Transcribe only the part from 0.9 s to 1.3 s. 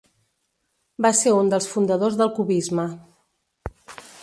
Va